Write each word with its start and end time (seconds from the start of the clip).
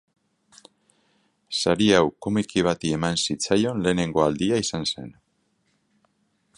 Sari 1.57 1.89
hau 1.97 2.01
komiki 2.27 2.65
bati 2.69 2.93
eman 2.97 3.21
zitzaion 3.27 3.85
lehenengo 3.85 4.25
aldia 4.31 4.61
izan 4.65 4.91
zen. 4.95 5.15